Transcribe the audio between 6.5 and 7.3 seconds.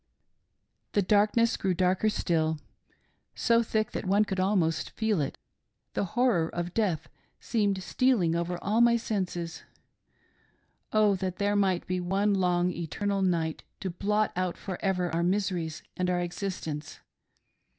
death